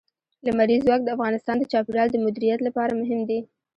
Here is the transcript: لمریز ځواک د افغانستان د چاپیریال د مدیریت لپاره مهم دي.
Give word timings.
لمریز 0.45 0.81
ځواک 0.85 1.01
د 1.03 1.09
افغانستان 1.15 1.55
د 1.59 1.63
چاپیریال 1.71 2.07
د 2.11 2.17
مدیریت 2.25 2.59
لپاره 2.67 2.91
مهم 3.01 3.19
دي. 3.29 3.39